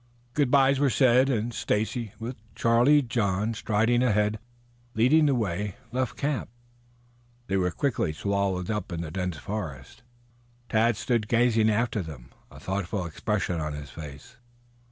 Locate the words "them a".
12.01-12.59